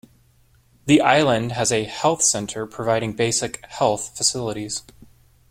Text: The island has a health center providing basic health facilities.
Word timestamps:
The 0.87 0.99
island 0.99 1.51
has 1.51 1.71
a 1.71 1.83
health 1.83 2.23
center 2.23 2.65
providing 2.65 3.13
basic 3.13 3.63
health 3.67 4.17
facilities. 4.17 4.81